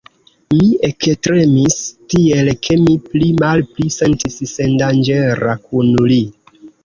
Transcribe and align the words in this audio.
Mi 0.59 0.67
ektremis 0.87 1.75
tiel, 2.13 2.49
ke 2.67 2.77
mi 2.87 2.95
pli 3.11 3.29
malpli 3.43 3.87
sentis 3.99 4.39
sendanĝera 4.55 5.55
kun 5.67 5.93
li. 6.13 6.19